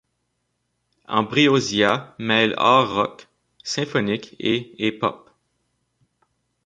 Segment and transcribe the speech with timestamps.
[1.17, 3.27] Ambrosia mêle art rock
[3.63, 5.29] symphonique et et pop.